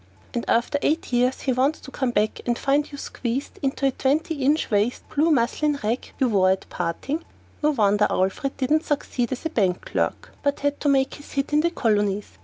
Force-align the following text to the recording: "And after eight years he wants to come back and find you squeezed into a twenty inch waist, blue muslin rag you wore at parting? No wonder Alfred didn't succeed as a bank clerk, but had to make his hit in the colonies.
"And 0.33 0.49
after 0.49 0.79
eight 0.81 1.13
years 1.13 1.41
he 1.41 1.53
wants 1.53 1.79
to 1.81 1.91
come 1.91 2.09
back 2.09 2.41
and 2.47 2.57
find 2.57 2.91
you 2.91 2.97
squeezed 2.97 3.59
into 3.61 3.85
a 3.85 3.91
twenty 3.91 4.33
inch 4.41 4.71
waist, 4.71 5.07
blue 5.13 5.29
muslin 5.29 5.77
rag 5.83 6.11
you 6.17 6.27
wore 6.27 6.49
at 6.49 6.67
parting? 6.69 7.23
No 7.61 7.69
wonder 7.69 8.07
Alfred 8.09 8.57
didn't 8.57 8.83
succeed 8.85 9.31
as 9.31 9.45
a 9.45 9.51
bank 9.51 9.81
clerk, 9.85 10.31
but 10.41 10.61
had 10.61 10.79
to 10.79 10.89
make 10.89 11.13
his 11.13 11.33
hit 11.33 11.53
in 11.53 11.59
the 11.61 11.69
colonies. 11.69 12.39